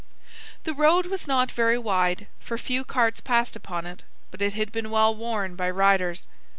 [0.63, 4.71] The road was not very wide, for few carts passed upon it, but it had
[4.71, 6.25] been well worn by riders.